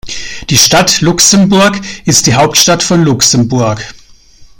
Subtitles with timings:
[0.49, 3.83] Die Stadt Luxemburg ist die Hauptstadt von Luxemburg.